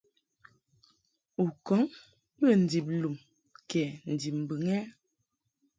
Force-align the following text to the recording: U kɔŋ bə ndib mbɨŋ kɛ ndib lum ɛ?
U 1.43 1.45
kɔŋ 1.65 1.81
bə 2.39 2.47
ndib 2.63 2.85
mbɨŋ 2.99 3.15
kɛ 3.69 3.83
ndib 4.11 4.35
lum 4.49 4.63
ɛ? 4.77 4.77